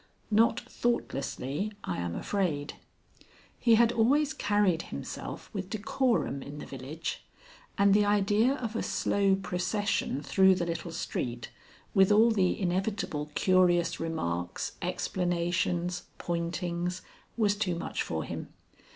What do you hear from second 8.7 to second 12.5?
a slow procession through the little street with all